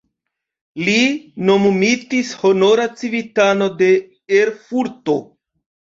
Li 0.87 0.95
nomumitis 1.49 2.31
honora 2.43 2.89
civitano 3.03 3.69
de 3.83 3.91
Erfurto. 4.39 5.19